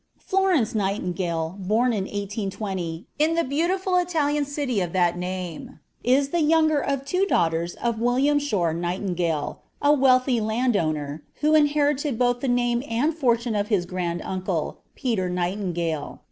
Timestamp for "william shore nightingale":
8.01-9.61